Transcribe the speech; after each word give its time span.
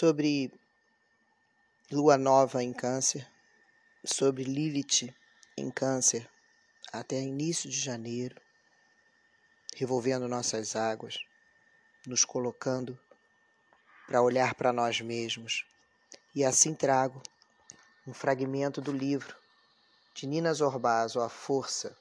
sobre 0.00 0.50
lua 1.92 2.16
nova 2.16 2.64
em 2.64 2.72
Câncer, 2.72 3.30
sobre 4.02 4.44
Lilith 4.44 5.14
em 5.58 5.70
Câncer 5.70 6.26
até 6.90 7.20
início 7.20 7.68
de 7.68 7.78
janeiro, 7.78 8.34
revolvendo 9.76 10.26
nossas 10.26 10.74
águas, 10.74 11.18
nos 12.06 12.24
colocando 12.24 12.98
para 14.06 14.22
olhar 14.22 14.54
para 14.54 14.72
nós 14.72 15.02
mesmos. 15.02 15.66
E 16.34 16.46
assim 16.46 16.74
trago 16.74 17.22
um 18.06 18.14
fragmento 18.14 18.80
do 18.80 18.92
livro 18.92 19.36
de 20.14 20.26
Nina 20.26 20.54
Zorbazo, 20.54 21.20
A 21.20 21.28
Força, 21.28 21.94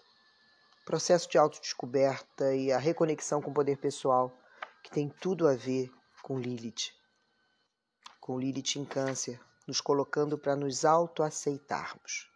processo 0.85 1.29
de 1.29 1.37
autodescoberta 1.37 2.55
e 2.55 2.71
a 2.71 2.77
reconexão 2.77 3.41
com 3.41 3.51
o 3.51 3.53
poder 3.53 3.75
pessoal, 3.75 4.33
que 4.81 4.89
tem 4.89 5.09
tudo 5.09 5.45
a 5.45 5.53
ver 5.53 5.91
com 6.23 6.39
Lilith. 6.39 6.97
Com 8.29 8.37
Lilith 8.37 8.75
em 8.75 8.85
câncer, 8.85 9.41
nos 9.67 9.81
colocando 9.81 10.37
para 10.37 10.55
nos 10.55 10.85
autoaceitarmos. 10.85 12.29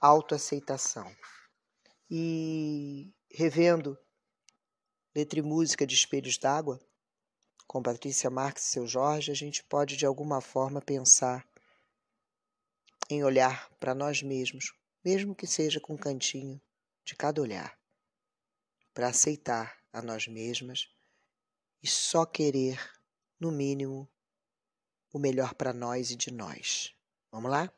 Autoaceitação. 0.00 1.08
E 2.10 3.14
revendo 3.30 3.96
letra 5.14 5.38
e 5.38 5.42
música 5.42 5.86
de 5.86 5.94
Espelhos 5.94 6.36
d'Água, 6.36 6.80
com 7.64 7.80
Patrícia 7.80 8.28
Marques 8.28 8.64
e 8.64 8.70
seu 8.70 8.88
Jorge, 8.88 9.30
a 9.30 9.34
gente 9.36 9.62
pode 9.62 9.96
de 9.96 10.04
alguma 10.04 10.40
forma 10.40 10.82
pensar 10.82 11.48
em 13.08 13.22
olhar 13.22 13.70
para 13.78 13.94
nós 13.94 14.24
mesmos, 14.24 14.74
mesmo 15.04 15.32
que 15.32 15.46
seja 15.46 15.78
com 15.78 15.94
um 15.94 15.96
cantinho 15.96 16.60
de 17.04 17.14
cada 17.14 17.40
olhar, 17.40 17.78
para 18.92 19.06
aceitar 19.10 19.78
a 19.92 20.02
nós 20.02 20.26
mesmas 20.26 20.88
e 21.80 21.86
só 21.86 22.26
querer, 22.26 22.80
no 23.38 23.52
mínimo, 23.52 24.10
o 25.12 25.18
melhor 25.18 25.54
para 25.54 25.72
nós 25.72 26.10
e 26.10 26.16
de 26.16 26.30
nós. 26.30 26.94
Vamos 27.32 27.50
lá? 27.50 27.72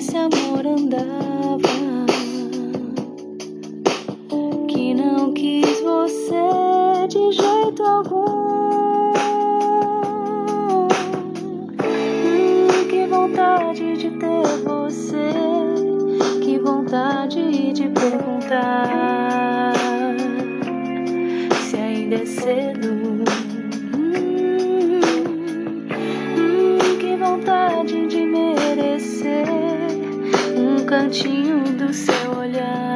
esse 0.00 0.16
amor 0.16 0.66
andar. 0.66 1.29
cantinho 30.90 31.62
do 31.78 31.94
seu 31.94 32.36
olhar. 32.36 32.89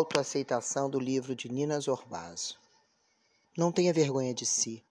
Autoaceitação 0.00 0.88
do 0.88 0.98
livro 0.98 1.36
de 1.36 1.46
Nina 1.50 1.78
Zorbazo. 1.78 2.58
Não 3.54 3.70
tenha 3.70 3.92
vergonha 3.92 4.32
de 4.32 4.46
si. 4.46 4.82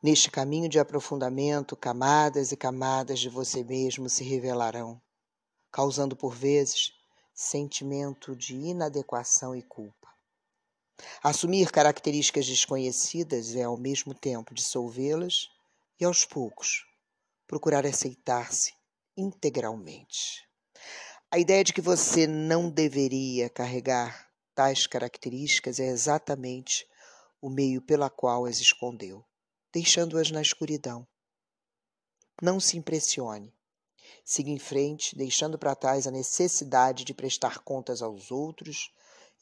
Neste 0.00 0.30
caminho 0.30 0.68
de 0.68 0.78
aprofundamento, 0.78 1.74
camadas 1.74 2.52
e 2.52 2.56
camadas 2.56 3.18
de 3.18 3.28
você 3.28 3.64
mesmo 3.64 4.08
se 4.08 4.22
revelarão, 4.22 5.02
causando 5.72 6.14
por 6.14 6.32
vezes 6.32 6.92
sentimento 7.34 8.36
de 8.36 8.54
inadequação 8.54 9.56
e 9.56 9.62
culpa. 9.62 10.08
Assumir 11.20 11.72
características 11.72 12.46
desconhecidas 12.46 13.56
é 13.56 13.64
ao 13.64 13.76
mesmo 13.76 14.14
tempo 14.14 14.54
dissolvê-las 14.54 15.50
e 15.98 16.04
aos 16.04 16.24
poucos 16.24 16.86
procurar 17.48 17.84
aceitar-se 17.84 18.72
integralmente. 19.16 20.51
A 21.34 21.38
ideia 21.38 21.64
de 21.64 21.72
que 21.72 21.80
você 21.80 22.26
não 22.26 22.68
deveria 22.68 23.48
carregar 23.48 24.30
tais 24.54 24.86
características 24.86 25.80
é 25.80 25.86
exatamente 25.86 26.86
o 27.40 27.48
meio 27.48 27.80
pela 27.80 28.10
qual 28.10 28.44
as 28.44 28.60
escondeu, 28.60 29.24
deixando-as 29.72 30.30
na 30.30 30.42
escuridão. 30.42 31.08
Não 32.42 32.60
se 32.60 32.76
impressione. 32.76 33.56
Siga 34.22 34.50
em 34.50 34.58
frente, 34.58 35.16
deixando 35.16 35.58
para 35.58 35.74
trás 35.74 36.06
a 36.06 36.10
necessidade 36.10 37.02
de 37.02 37.14
prestar 37.14 37.60
contas 37.60 38.02
aos 38.02 38.30
outros 38.30 38.92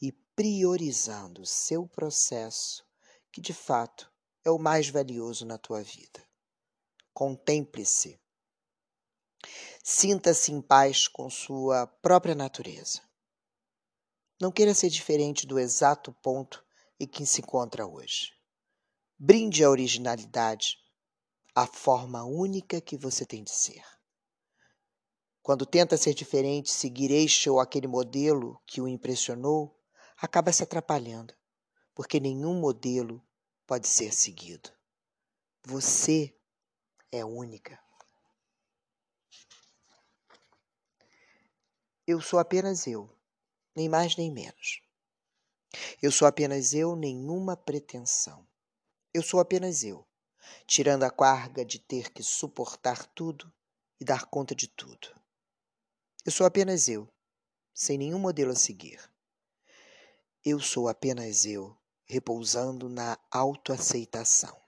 e 0.00 0.12
priorizando 0.12 1.44
seu 1.44 1.88
processo, 1.88 2.86
que 3.32 3.40
de 3.40 3.52
fato 3.52 4.08
é 4.44 4.50
o 4.52 4.60
mais 4.60 4.88
valioso 4.88 5.44
na 5.44 5.58
tua 5.58 5.82
vida. 5.82 6.24
Contemple-se 7.12 8.16
Sinta-se 9.82 10.52
em 10.52 10.60
paz 10.60 11.08
com 11.08 11.30
sua 11.30 11.86
própria 11.86 12.34
natureza. 12.34 13.00
Não 14.38 14.52
queira 14.52 14.74
ser 14.74 14.90
diferente 14.90 15.46
do 15.46 15.58
exato 15.58 16.12
ponto 16.22 16.64
em 16.98 17.06
que 17.06 17.24
se 17.24 17.40
encontra 17.40 17.86
hoje. 17.86 18.32
Brinde 19.18 19.64
a 19.64 19.70
originalidade, 19.70 20.76
a 21.54 21.66
forma 21.66 22.24
única 22.24 22.80
que 22.80 22.96
você 22.96 23.24
tem 23.24 23.42
de 23.42 23.50
ser. 23.50 23.82
Quando 25.42 25.64
tenta 25.64 25.96
ser 25.96 26.12
diferente, 26.12 26.70
seguir 26.70 27.10
este 27.10 27.48
ou 27.48 27.58
aquele 27.58 27.86
modelo 27.86 28.60
que 28.66 28.82
o 28.82 28.88
impressionou, 28.88 29.74
acaba 30.18 30.52
se 30.52 30.62
atrapalhando, 30.62 31.34
porque 31.94 32.20
nenhum 32.20 32.60
modelo 32.60 33.26
pode 33.66 33.88
ser 33.88 34.12
seguido. 34.12 34.70
Você 35.64 36.38
é 37.10 37.24
única. 37.24 37.80
Eu 42.12 42.20
sou 42.20 42.40
apenas 42.40 42.88
eu, 42.88 43.08
nem 43.72 43.88
mais 43.88 44.16
nem 44.16 44.32
menos. 44.32 44.82
Eu 46.02 46.10
sou 46.10 46.26
apenas 46.26 46.74
eu, 46.74 46.96
nenhuma 46.96 47.56
pretensão. 47.56 48.44
Eu 49.14 49.22
sou 49.22 49.38
apenas 49.38 49.84
eu, 49.84 50.04
tirando 50.66 51.04
a 51.04 51.10
carga 51.12 51.64
de 51.64 51.78
ter 51.78 52.10
que 52.12 52.20
suportar 52.20 53.06
tudo 53.14 53.48
e 54.00 54.04
dar 54.04 54.26
conta 54.26 54.56
de 54.56 54.66
tudo. 54.66 55.14
Eu 56.26 56.32
sou 56.32 56.44
apenas 56.44 56.88
eu, 56.88 57.08
sem 57.72 57.96
nenhum 57.96 58.18
modelo 58.18 58.50
a 58.50 58.56
seguir. 58.56 59.00
Eu 60.44 60.58
sou 60.58 60.88
apenas 60.88 61.44
eu, 61.44 61.78
repousando 62.06 62.88
na 62.88 63.16
autoaceitação. 63.30 64.60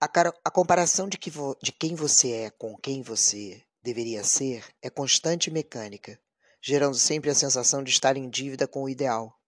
A, 0.00 0.06
a 0.44 0.50
comparação 0.50 1.08
de, 1.08 1.16
que 1.16 1.30
de 1.62 1.70
quem 1.70 1.94
você 1.94 2.32
é 2.32 2.50
com 2.50 2.76
quem 2.76 3.02
você 3.02 3.64
deveria 3.82 4.22
ser 4.22 4.64
é 4.80 4.88
constante 4.88 5.48
e 5.48 5.52
mecânica, 5.52 6.20
gerando 6.60 6.94
sempre 6.94 7.30
a 7.30 7.34
sensação 7.34 7.82
de 7.82 7.90
estar 7.90 8.16
em 8.16 8.30
dívida 8.30 8.68
com 8.68 8.84
o 8.84 8.88
ideal. 8.88 9.38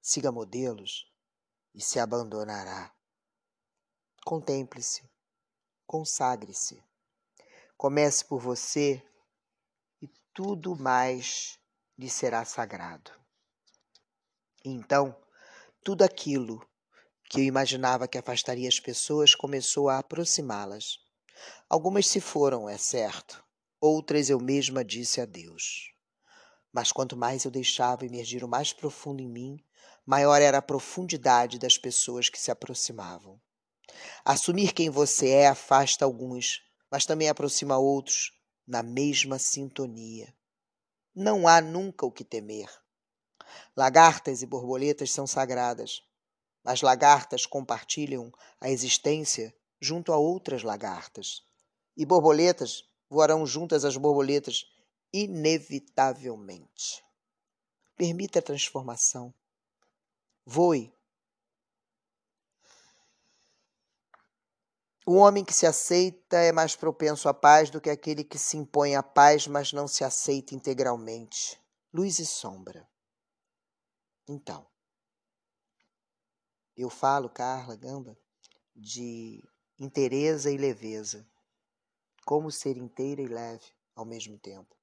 Siga 0.00 0.30
modelos 0.30 1.12
e 1.74 1.80
se 1.80 1.98
abandonará. 1.98 2.94
Contemple-se. 4.24 5.02
Consagre-se. 5.84 6.80
Comece 7.76 8.24
por 8.24 8.40
você 8.40 9.04
e 10.00 10.06
tudo 10.32 10.76
mais 10.76 11.58
lhe 11.98 12.08
será 12.08 12.44
sagrado. 12.44 13.10
Então, 14.64 15.20
tudo 15.82 16.04
aquilo 16.04 16.64
que 17.32 17.40
eu 17.40 17.44
imaginava 17.44 18.06
que 18.06 18.18
afastaria 18.18 18.68
as 18.68 18.78
pessoas 18.78 19.34
começou 19.34 19.88
a 19.88 19.98
aproximá-las. 19.98 20.98
Algumas 21.66 22.06
se 22.06 22.20
foram, 22.20 22.68
é 22.68 22.76
certo, 22.76 23.42
outras 23.80 24.28
eu 24.28 24.38
mesma 24.38 24.84
disse 24.84 25.18
adeus. 25.18 25.94
Mas 26.70 26.92
quanto 26.92 27.16
mais 27.16 27.46
eu 27.46 27.50
deixava 27.50 28.04
emergir 28.04 28.44
o 28.44 28.48
mais 28.48 28.74
profundo 28.74 29.22
em 29.22 29.30
mim, 29.30 29.64
maior 30.04 30.42
era 30.42 30.58
a 30.58 30.62
profundidade 30.62 31.58
das 31.58 31.78
pessoas 31.78 32.28
que 32.28 32.38
se 32.38 32.50
aproximavam. 32.50 33.40
Assumir 34.22 34.74
quem 34.74 34.90
você 34.90 35.30
é 35.30 35.48
afasta 35.48 36.04
alguns, 36.04 36.60
mas 36.90 37.06
também 37.06 37.30
aproxima 37.30 37.78
outros 37.78 38.30
na 38.66 38.82
mesma 38.82 39.38
sintonia. 39.38 40.34
Não 41.14 41.48
há 41.48 41.62
nunca 41.62 42.04
o 42.04 42.12
que 42.12 42.24
temer. 42.24 42.68
Lagartas 43.74 44.42
e 44.42 44.46
borboletas 44.46 45.10
são 45.10 45.26
sagradas. 45.26 46.02
As 46.64 46.80
lagartas 46.80 47.44
compartilham 47.44 48.32
a 48.60 48.70
existência 48.70 49.54
junto 49.80 50.12
a 50.12 50.16
outras 50.16 50.62
lagartas. 50.62 51.44
E 51.96 52.06
borboletas 52.06 52.88
voarão 53.10 53.44
juntas 53.44 53.84
às 53.84 53.96
borboletas, 53.96 54.64
inevitavelmente. 55.12 57.04
Permita 57.96 58.38
a 58.38 58.42
transformação. 58.42 59.34
Voe. 60.46 60.94
O 65.04 65.16
homem 65.16 65.44
que 65.44 65.52
se 65.52 65.66
aceita 65.66 66.36
é 66.38 66.52
mais 66.52 66.76
propenso 66.76 67.28
à 67.28 67.34
paz 67.34 67.70
do 67.70 67.80
que 67.80 67.90
aquele 67.90 68.22
que 68.22 68.38
se 68.38 68.56
impõe 68.56 68.94
à 68.94 69.02
paz, 69.02 69.48
mas 69.48 69.72
não 69.72 69.88
se 69.88 70.04
aceita 70.04 70.54
integralmente. 70.54 71.60
Luz 71.92 72.20
e 72.20 72.24
sombra. 72.24 72.88
Então, 74.28 74.64
eu 76.82 76.90
falo, 76.90 77.28
Carla 77.28 77.76
Gamba, 77.76 78.16
de 78.74 79.42
inteireza 79.78 80.50
e 80.50 80.56
leveza. 80.56 81.26
Como 82.24 82.50
ser 82.50 82.76
inteira 82.76 83.20
e 83.20 83.26
leve 83.26 83.66
ao 83.96 84.04
mesmo 84.04 84.38
tempo. 84.38 84.76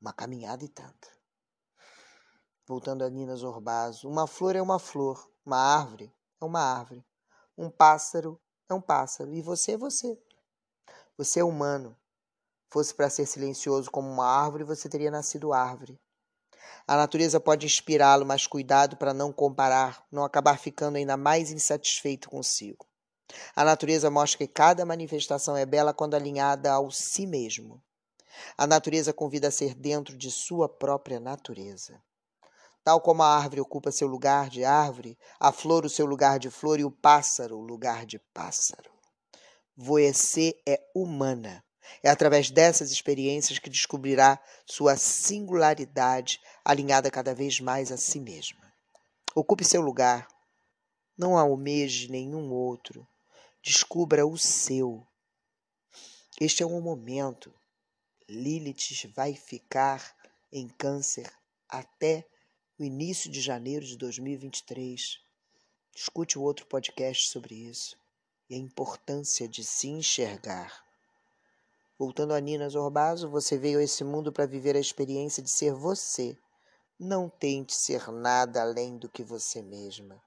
Uma 0.00 0.12
caminhada 0.12 0.64
e 0.64 0.68
tanta. 0.68 1.08
Voltando 2.66 3.02
a 3.02 3.08
Nina 3.08 3.34
Zorbazo, 3.34 4.08
uma 4.08 4.26
flor 4.26 4.54
é 4.54 4.60
uma 4.60 4.78
flor, 4.78 5.30
uma 5.44 5.56
árvore 5.56 6.14
é 6.40 6.44
uma 6.44 6.60
árvore, 6.60 7.04
um 7.56 7.70
pássaro 7.70 8.40
é 8.68 8.74
um 8.74 8.80
pássaro, 8.80 9.32
e 9.32 9.40
você 9.40 9.72
é 9.72 9.78
você. 9.78 10.22
Você 11.16 11.40
é 11.40 11.44
humano. 11.44 11.96
Fosse 12.70 12.94
para 12.94 13.08
ser 13.08 13.24
silencioso 13.26 13.90
como 13.90 14.08
uma 14.08 14.26
árvore, 14.26 14.64
você 14.64 14.88
teria 14.88 15.10
nascido 15.10 15.54
árvore. 15.54 15.98
A 16.86 16.96
natureza 16.96 17.38
pode 17.38 17.66
inspirá-lo, 17.66 18.24
mas 18.24 18.46
cuidado 18.46 18.96
para 18.96 19.12
não 19.12 19.32
comparar, 19.32 20.04
não 20.10 20.24
acabar 20.24 20.58
ficando 20.58 20.96
ainda 20.96 21.16
mais 21.16 21.50
insatisfeito 21.50 22.30
consigo. 22.30 22.86
A 23.54 23.64
natureza 23.64 24.10
mostra 24.10 24.38
que 24.38 24.48
cada 24.48 24.86
manifestação 24.86 25.56
é 25.56 25.66
bela 25.66 25.92
quando 25.92 26.14
alinhada 26.14 26.72
ao 26.72 26.90
si 26.90 27.26
mesmo. 27.26 27.82
A 28.56 28.66
natureza 28.66 29.12
convida 29.12 29.48
a 29.48 29.50
ser 29.52 29.74
dentro 29.74 30.16
de 30.16 30.30
sua 30.30 30.68
própria 30.68 31.20
natureza. 31.20 32.00
Tal 32.82 33.00
como 33.00 33.22
a 33.22 33.36
árvore 33.36 33.60
ocupa 33.60 33.92
seu 33.92 34.08
lugar 34.08 34.48
de 34.48 34.64
árvore, 34.64 35.18
a 35.38 35.52
flor 35.52 35.84
o 35.84 35.90
seu 35.90 36.06
lugar 36.06 36.38
de 36.38 36.48
flor 36.48 36.80
e 36.80 36.84
o 36.84 36.90
pássaro 36.90 37.58
o 37.58 37.62
lugar 37.62 38.06
de 38.06 38.18
pássaro. 38.32 38.90
Você 39.76 40.58
é 40.66 40.80
humana. 40.94 41.62
É 42.02 42.10
através 42.10 42.50
dessas 42.50 42.90
experiências 42.90 43.58
que 43.58 43.70
descobrirá 43.70 44.40
sua 44.66 44.96
singularidade 44.96 46.40
alinhada 46.68 47.10
cada 47.10 47.34
vez 47.34 47.60
mais 47.60 47.90
a 47.90 47.96
si 47.96 48.20
mesma. 48.20 48.60
Ocupe 49.34 49.64
seu 49.64 49.80
lugar. 49.80 50.28
Não 51.16 51.38
almeje 51.38 52.10
nenhum 52.10 52.52
outro. 52.52 53.08
Descubra 53.62 54.26
o 54.26 54.36
seu. 54.36 55.02
Este 56.38 56.62
é 56.62 56.66
um 56.66 56.78
momento. 56.82 57.50
Lilith 58.28 59.10
vai 59.16 59.34
ficar 59.34 60.14
em 60.52 60.68
Câncer 60.68 61.32
até 61.66 62.28
o 62.78 62.84
início 62.84 63.30
de 63.30 63.40
janeiro 63.40 63.86
de 63.86 63.96
2023. 63.96 65.20
Escute 65.96 66.38
o 66.38 66.42
outro 66.42 66.66
podcast 66.66 67.30
sobre 67.30 67.54
isso 67.54 67.96
e 68.50 68.54
a 68.54 68.58
importância 68.58 69.48
de 69.48 69.64
se 69.64 69.88
enxergar. 69.88 70.84
Voltando 71.98 72.34
a 72.34 72.40
Nina 72.40 72.68
Zorbazo, 72.68 73.30
você 73.30 73.56
veio 73.56 73.78
a 73.78 73.82
esse 73.82 74.04
mundo 74.04 74.30
para 74.30 74.44
viver 74.44 74.76
a 74.76 74.80
experiência 74.80 75.42
de 75.42 75.50
ser 75.50 75.72
você. 75.72 76.36
Não 77.00 77.28
tente 77.28 77.76
ser 77.76 78.10
nada 78.10 78.60
além 78.60 78.98
do 78.98 79.08
que 79.08 79.22
você 79.22 79.62
mesma. 79.62 80.20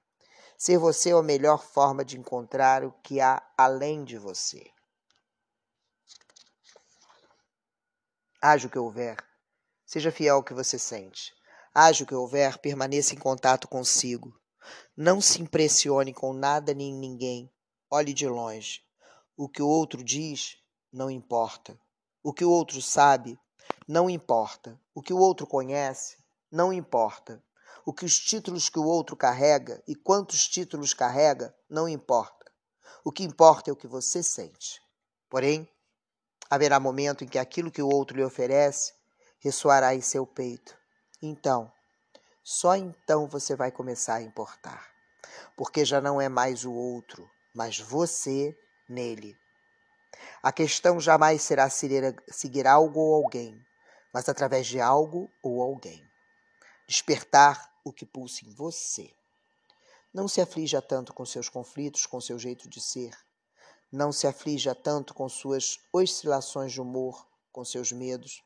Ser 0.57 0.77
você 0.77 1.09
é 1.09 1.13
a 1.13 1.21
melhor 1.21 1.61
forma 1.61 2.05
de 2.05 2.17
encontrar 2.17 2.85
o 2.85 2.93
que 3.03 3.19
há 3.19 3.45
além 3.57 4.05
de 4.05 4.17
você. 4.17 4.71
Haja 8.41 8.67
o 8.67 8.71
que 8.71 8.79
houver, 8.79 9.17
seja 9.85 10.13
fiel 10.13 10.37
ao 10.37 10.43
que 10.43 10.53
você 10.53 10.79
sente. 10.79 11.33
Haja 11.75 12.05
o 12.05 12.07
que 12.07 12.15
houver, 12.15 12.57
permaneça 12.59 13.13
em 13.13 13.17
contato 13.17 13.67
consigo. 13.67 14.33
Não 14.95 15.19
se 15.19 15.41
impressione 15.41 16.13
com 16.13 16.31
nada 16.31 16.73
nem 16.73 16.93
ninguém. 16.93 17.51
Olhe 17.89 18.13
de 18.13 18.29
longe. 18.29 18.81
O 19.35 19.49
que 19.49 19.61
o 19.61 19.67
outro 19.67 20.01
diz 20.01 20.57
não 20.89 21.11
importa. 21.11 21.77
O 22.23 22.31
que 22.31 22.45
o 22.45 22.49
outro 22.49 22.81
sabe 22.81 23.37
não 23.85 24.09
importa. 24.09 24.79
O 24.95 25.01
que 25.01 25.13
o 25.13 25.17
outro 25.17 25.45
conhece 25.45 26.20
não 26.51 26.73
importa. 26.73 27.41
O 27.85 27.93
que 27.93 28.05
os 28.05 28.19
títulos 28.19 28.69
que 28.69 28.77
o 28.77 28.85
outro 28.85 29.15
carrega 29.15 29.81
e 29.87 29.95
quantos 29.95 30.47
títulos 30.47 30.93
carrega 30.93 31.55
não 31.69 31.87
importa. 31.87 32.51
O 33.03 33.11
que 33.11 33.23
importa 33.23 33.69
é 33.69 33.73
o 33.73 33.75
que 33.75 33.87
você 33.87 34.21
sente. 34.21 34.79
Porém, 35.29 35.67
haverá 36.49 36.79
momento 36.79 37.23
em 37.23 37.27
que 37.27 37.39
aquilo 37.39 37.71
que 37.71 37.81
o 37.81 37.89
outro 37.89 38.17
lhe 38.17 38.23
oferece 38.23 38.93
ressoará 39.39 39.95
em 39.95 40.01
seu 40.01 40.27
peito. 40.27 40.77
Então, 41.21 41.71
só 42.43 42.75
então 42.75 43.27
você 43.27 43.55
vai 43.55 43.71
começar 43.71 44.15
a 44.15 44.21
importar. 44.21 44.91
Porque 45.55 45.85
já 45.85 46.01
não 46.01 46.19
é 46.19 46.27
mais 46.27 46.65
o 46.65 46.73
outro, 46.73 47.29
mas 47.55 47.79
você 47.79 48.55
nele. 48.89 49.35
A 50.43 50.51
questão 50.51 50.99
jamais 50.99 51.41
será 51.41 51.69
seguir 51.69 52.67
algo 52.67 52.99
ou 52.99 53.15
alguém, 53.15 53.59
mas 54.13 54.27
através 54.27 54.67
de 54.67 54.79
algo 54.79 55.29
ou 55.41 55.61
alguém. 55.61 56.10
Despertar 56.91 57.79
o 57.85 57.93
que 57.93 58.05
pulsa 58.05 58.45
em 58.45 58.49
você. 58.49 59.13
Não 60.13 60.27
se 60.27 60.41
aflija 60.41 60.81
tanto 60.81 61.13
com 61.13 61.25
seus 61.25 61.47
conflitos, 61.47 62.05
com 62.05 62.19
seu 62.19 62.37
jeito 62.37 62.67
de 62.67 62.81
ser. 62.81 63.17
Não 63.89 64.11
se 64.11 64.27
aflija 64.27 64.75
tanto 64.75 65.13
com 65.13 65.29
suas 65.29 65.79
oscilações 65.93 66.73
de 66.73 66.81
humor, 66.81 67.25
com 67.49 67.63
seus 67.63 67.93
medos. 67.93 68.43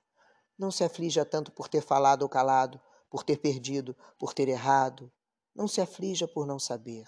Não 0.60 0.70
se 0.70 0.84
aflija 0.84 1.26
tanto 1.26 1.52
por 1.52 1.68
ter 1.68 1.82
falado 1.82 2.22
ou 2.22 2.30
calado, 2.30 2.80
por 3.10 3.24
ter 3.24 3.38
perdido, 3.38 3.96
por 4.20 4.32
ter 4.32 4.48
errado. 4.48 5.12
Não 5.56 5.68
se 5.68 5.82
aflija 5.82 6.28
por 6.28 6.46
não 6.46 6.60
saber. 6.60 7.08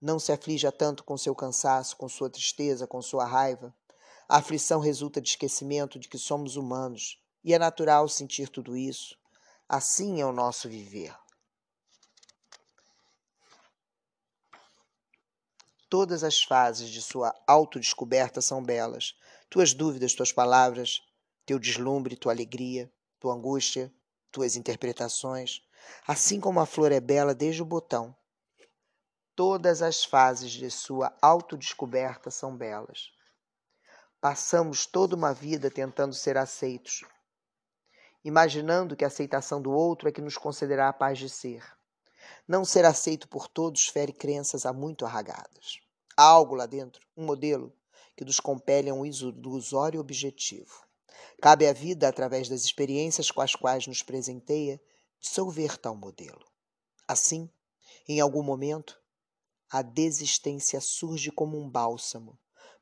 Não 0.00 0.20
se 0.20 0.30
aflija 0.30 0.70
tanto 0.70 1.02
com 1.02 1.18
seu 1.18 1.34
cansaço, 1.34 1.96
com 1.96 2.08
sua 2.08 2.30
tristeza, 2.30 2.86
com 2.86 3.02
sua 3.02 3.24
raiva. 3.24 3.74
A 4.28 4.36
aflição 4.36 4.78
resulta 4.78 5.20
de 5.20 5.30
esquecimento 5.30 5.98
de 5.98 6.08
que 6.08 6.16
somos 6.16 6.54
humanos 6.54 7.20
e 7.42 7.52
é 7.52 7.58
natural 7.58 8.08
sentir 8.08 8.48
tudo 8.48 8.76
isso. 8.76 9.18
Assim 9.68 10.18
é 10.18 10.24
o 10.24 10.32
nosso 10.32 10.66
viver. 10.66 11.14
Todas 15.90 16.24
as 16.24 16.42
fases 16.42 16.88
de 16.88 17.02
sua 17.02 17.34
autodescoberta 17.46 18.40
são 18.40 18.62
belas. 18.62 19.14
Tuas 19.50 19.74
dúvidas, 19.74 20.14
tuas 20.14 20.32
palavras, 20.32 21.02
teu 21.44 21.58
deslumbre, 21.58 22.16
tua 22.16 22.32
alegria, 22.32 22.90
tua 23.20 23.34
angústia, 23.34 23.92
tuas 24.32 24.56
interpretações. 24.56 25.62
Assim 26.06 26.40
como 26.40 26.60
a 26.60 26.66
flor 26.66 26.90
é 26.90 27.00
bela 27.00 27.34
desde 27.34 27.60
o 27.60 27.66
botão, 27.66 28.16
todas 29.36 29.82
as 29.82 30.02
fases 30.02 30.50
de 30.50 30.70
sua 30.70 31.14
autodescoberta 31.20 32.30
são 32.30 32.56
belas. 32.56 33.12
Passamos 34.18 34.86
toda 34.86 35.14
uma 35.14 35.34
vida 35.34 35.70
tentando 35.70 36.14
ser 36.14 36.38
aceitos, 36.38 37.04
imaginando 38.28 38.94
que 38.94 39.04
a 39.04 39.08
aceitação 39.08 39.60
do 39.60 39.72
outro 39.72 40.06
é 40.06 40.12
que 40.12 40.20
nos 40.20 40.36
concederá 40.36 40.90
a 40.90 40.92
paz 40.92 41.18
de 41.18 41.30
ser. 41.30 41.64
Não 42.46 42.62
ser 42.62 42.84
aceito 42.84 43.26
por 43.26 43.48
todos 43.48 43.88
fere 43.88 44.12
crenças 44.12 44.66
há 44.66 44.72
muito 44.72 45.06
arragadas. 45.06 45.80
Há 46.14 46.24
algo 46.24 46.54
lá 46.54 46.66
dentro, 46.66 47.06
um 47.16 47.24
modelo, 47.24 47.72
que 48.14 48.24
nos 48.24 48.38
compele 48.38 48.90
a 48.90 48.94
um 48.94 49.06
ilusório 49.06 49.98
objetivo. 49.98 50.86
Cabe 51.40 51.66
à 51.66 51.72
vida, 51.72 52.06
através 52.06 52.48
das 52.48 52.64
experiências 52.64 53.30
com 53.30 53.40
as 53.40 53.54
quais 53.54 53.86
nos 53.86 54.02
presenteia, 54.02 54.80
dissolver 55.18 55.78
tal 55.78 55.96
modelo. 55.96 56.44
Assim, 57.06 57.48
em 58.06 58.20
algum 58.20 58.42
momento, 58.42 59.00
a 59.70 59.80
desistência 59.80 60.80
surge 60.80 61.30
como 61.30 61.58
um 61.58 61.68
bálsamo, 61.68 62.38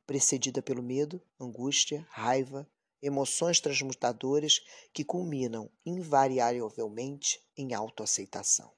precedida 0.06 0.60
pelo 0.60 0.82
medo, 0.82 1.22
angústia, 1.38 2.06
raiva, 2.10 2.68
emoções 3.02 3.60
transmutadoras 3.60 4.60
que 4.92 5.04
culminam 5.04 5.70
invariavelmente 5.84 7.40
em 7.56 7.74
autoaceitação. 7.74 8.72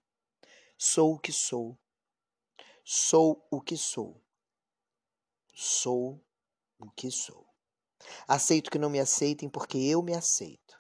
Sou 0.77 1.15
o 1.15 1.19
que 1.19 1.33
sou. 1.33 1.79
Sou 2.85 3.47
o 3.51 3.61
que 3.61 3.77
sou. 3.77 4.23
Sou 5.55 6.25
o 6.79 6.91
que 6.93 7.11
sou. 7.11 7.47
Aceito 8.27 8.71
que 8.71 8.79
não 8.79 8.91
me 8.91 9.01
aceitem 9.01 9.49
porque 9.49 9.79
eu 9.79 10.03
me 10.03 10.15
aceito. 10.15 10.77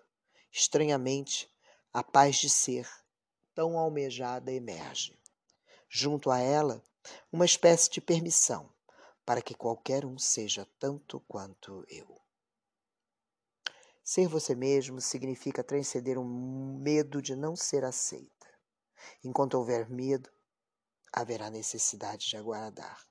Estranhamente, 0.52 1.50
a 1.92 2.02
paz 2.02 2.37
de 2.37 2.49
ser, 2.49 2.88
tão 3.54 3.78
almejada, 3.78 4.52
emerge. 4.52 5.18
Junto 5.88 6.30
a 6.30 6.38
ela, 6.38 6.83
uma 7.33 7.45
espécie 7.45 7.90
de 7.90 8.00
permissão 8.00 8.73
para 9.25 9.42
que 9.42 9.54
qualquer 9.54 10.04
um 10.04 10.16
seja 10.16 10.66
tanto 10.78 11.21
quanto 11.21 11.85
eu. 11.88 12.18
Ser 14.11 14.27
você 14.27 14.55
mesmo 14.55 15.03
significa 15.03 15.62
transcender 15.62 16.19
um 16.19 16.79
medo 16.79 17.21
de 17.21 17.37
não 17.37 17.55
ser 17.55 17.85
aceita. 17.85 18.49
Enquanto 19.23 19.53
houver 19.53 19.91
medo, 19.91 20.31
haverá 21.12 21.50
necessidade 21.50 22.27
de 22.27 22.35
aguardar. 22.35 23.07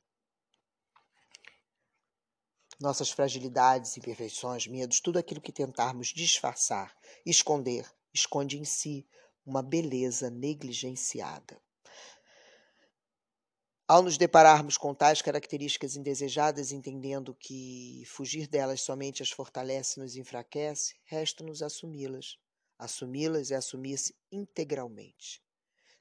Nossas 2.80 3.12
fragilidades, 3.12 3.96
imperfeições, 3.96 4.66
medos, 4.66 5.00
tudo 5.00 5.20
aquilo 5.20 5.40
que 5.40 5.52
tentarmos 5.52 6.08
disfarçar, 6.08 6.98
esconder, 7.24 7.88
esconde 8.12 8.58
em 8.58 8.66
si 8.66 9.08
uma 9.46 9.62
beleza 9.62 10.32
negligenciada. 10.32 11.62
Ao 13.90 14.02
nos 14.02 14.18
depararmos 14.18 14.76
com 14.76 14.94
tais 14.94 15.22
características 15.22 15.96
indesejadas, 15.96 16.74
entendendo 16.74 17.34
que 17.34 18.04
fugir 18.06 18.46
delas 18.46 18.82
somente 18.82 19.24
as 19.24 19.32
fortalece 19.32 19.98
e 19.98 20.04
nos 20.04 20.18
enfraquece, 20.18 20.96
resta-nos 21.06 21.62
assumi-las. 21.62 22.38
Assumi-las 22.78 23.50
é 23.50 23.56
assumir-se 23.56 24.14
integralmente. 24.30 25.42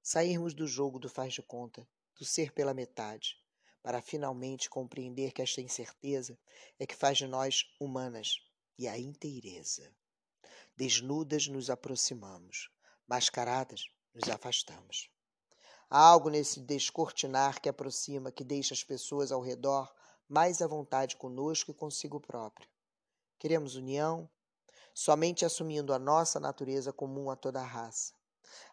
Sairmos 0.03 0.53
do 0.53 0.67
jogo 0.67 0.99
do 0.99 1.09
faz 1.09 1.35
de 1.35 1.43
conta, 1.43 1.89
do 2.19 2.25
ser 2.25 2.51
pela 2.51 2.75
metade, 2.75 3.37
para 3.85 4.03
finalmente 4.03 4.69
compreender 4.69 5.31
que 5.31 5.41
esta 5.41 5.61
incerteza 5.61 6.37
é 6.81 6.87
que 6.87 6.97
faz 6.97 7.19
de 7.19 7.29
nós 7.29 7.73
humanas 7.79 8.41
e 8.77 8.89
a 8.89 8.99
inteireza. 8.99 9.95
Desnudas 10.77 11.47
nos 11.47 11.71
aproximamos, 11.71 12.69
mascaradas 13.07 13.89
nos 14.13 14.29
afastamos. 14.29 15.09
Há 15.89 16.01
algo 16.01 16.29
nesse 16.29 16.61
descortinar 16.61 17.61
que 17.61 17.69
aproxima, 17.69 18.33
que 18.33 18.43
deixa 18.43 18.75
as 18.75 18.83
pessoas 18.83 19.31
ao 19.31 19.41
redor 19.41 19.95
mais 20.29 20.61
à 20.61 20.67
vontade 20.67 21.17
conosco 21.17 21.71
e 21.71 21.75
consigo 21.75 22.21
próprio. 22.21 22.69
Queremos 23.39 23.77
união, 23.77 24.29
somente 24.93 25.45
assumindo 25.45 25.93
a 25.93 25.99
nossa 25.99 26.41
natureza 26.41 26.93
comum 26.93 27.31
a 27.31 27.37
toda 27.37 27.61
a 27.61 27.65
raça. 27.65 28.15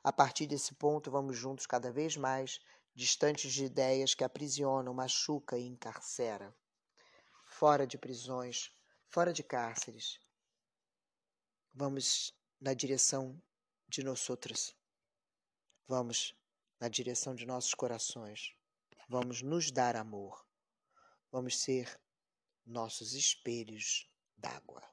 A 0.04 0.12
partir 0.12 0.48
desse 0.48 0.74
ponto, 0.74 1.12
vamos 1.12 1.38
juntos 1.38 1.68
cada 1.68 1.92
vez 1.92 2.18
mais, 2.18 2.60
distantes 2.96 3.52
de 3.52 3.66
ideias 3.66 4.16
que 4.16 4.24
aprisionam, 4.24 4.94
machuca 4.94 5.58
e 5.58 5.68
encarcera. 5.68 6.56
Fora 7.46 7.86
de 7.86 7.98
prisões, 7.98 8.72
fora 9.08 9.32
de 9.32 9.44
cárceres. 9.44 10.20
Vamos 11.74 12.34
na 12.60 12.74
direção 12.74 13.40
de 13.88 14.04
nós. 14.04 14.28
Vamos 15.88 16.36
na 16.80 16.88
direção 16.88 17.34
de 17.36 17.46
nossos 17.46 17.74
corações. 17.74 18.54
Vamos 19.08 19.42
nos 19.42 19.72
dar 19.72 19.96
amor. 19.96 20.46
Vamos 21.32 21.60
ser 21.60 22.00
nossos 22.66 23.14
espelhos 23.14 24.10
d'água. 24.38 24.93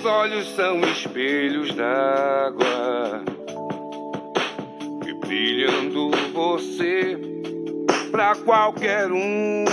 Seus 0.00 0.12
olhos 0.14 0.48
são 0.56 0.80
espelhos 0.80 1.74
d'água 1.74 3.22
e 5.06 5.12
brilhando 5.26 6.10
você 6.32 7.18
pra 8.10 8.34
qualquer 8.34 9.12
um. 9.12 9.64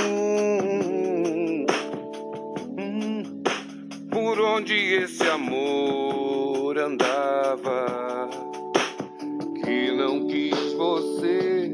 Hum, 2.78 3.24
por 4.12 4.38
onde 4.42 4.74
esse 4.96 5.24
amor 5.30 6.78
andava, 6.78 8.30
que 9.64 9.92
não 9.92 10.28
quis 10.28 10.74
você 10.74 11.70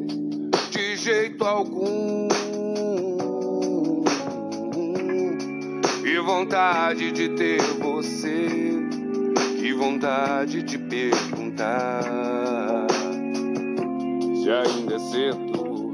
de 0.70 0.96
jeito 0.96 1.44
algum. 1.44 2.33
Vontade 6.36 7.12
de 7.12 7.30
ter 7.30 7.62
você, 7.80 8.48
que 9.60 9.72
vontade 9.72 10.64
de 10.64 10.80
perguntar 10.80 12.88
se 14.42 14.50
ainda 14.50 14.96
é 14.96 15.00
cedo. 15.00 15.94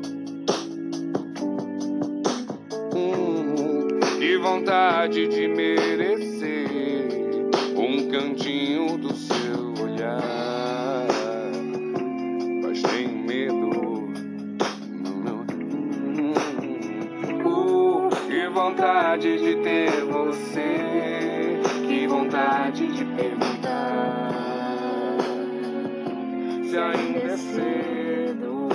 Hum, 2.96 4.00
que 4.18 4.38
vontade 4.38 5.28
de 5.28 5.46
merecer 5.50 7.10
um 7.76 8.10
cantinho 8.10 8.98
do 8.98 9.14
seu 9.14 9.39
vontade 18.62 19.38
de 19.38 19.56
ter 19.64 19.90
você, 20.04 21.62
que 21.88 22.06
vontade 22.08 22.88
de 22.88 23.06
perguntar 23.06 24.30
se 26.70 26.78
ainda 26.78 27.20
é 27.20 27.38
cedo. 27.38 28.68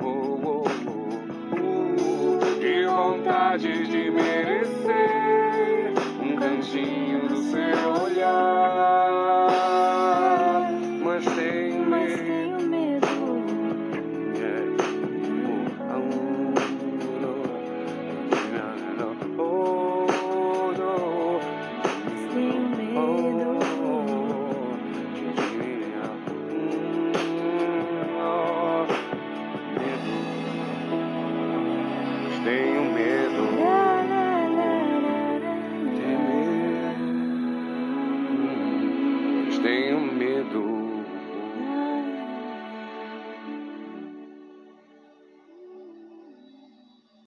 Oh, 0.00 0.06
oh, 0.06 0.64
oh, 0.86 1.56
uh, 1.56 2.38
que 2.60 2.86
vontade 2.86 3.84
de 3.88 4.10
merecer 4.12 5.92
um 6.22 6.36
cantinho 6.36 7.28
do 7.28 7.36
seu. 7.50 7.87